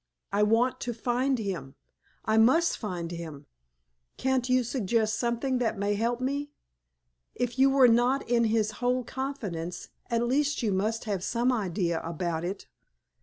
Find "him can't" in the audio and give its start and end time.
3.11-4.49